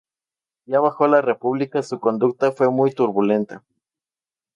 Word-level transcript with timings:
Ya 0.65 0.79
bajo 0.79 1.07
la 1.07 1.21
República 1.21 1.83
su 1.83 1.99
conducta 1.99 2.51
fue 2.51 2.71
muy 2.71 2.91
turbulenta. 2.91 3.63